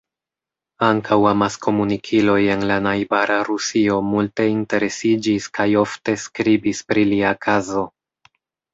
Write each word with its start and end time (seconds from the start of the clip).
Ankaŭ 0.85 1.17
amaskomunikiloj 1.31 2.39
en 2.55 2.65
la 2.73 2.79
najbara 2.87 3.37
Rusio 3.51 4.01
multe 4.09 4.49
interesiĝis 4.57 5.53
kaj 5.61 5.71
ofte 5.87 6.19
skribis 6.27 6.87
pri 6.91 7.09
lia 7.15 7.39
kazo. 7.49 7.89